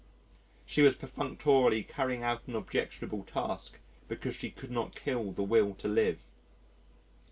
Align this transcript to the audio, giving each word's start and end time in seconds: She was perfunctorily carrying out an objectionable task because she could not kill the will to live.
She 0.65 0.81
was 0.81 0.95
perfunctorily 0.95 1.83
carrying 1.83 2.23
out 2.23 2.47
an 2.47 2.55
objectionable 2.55 3.23
task 3.23 3.77
because 4.07 4.35
she 4.35 4.49
could 4.49 4.71
not 4.71 4.95
kill 4.95 5.31
the 5.31 5.43
will 5.43 5.75
to 5.75 5.87
live. 5.87 6.23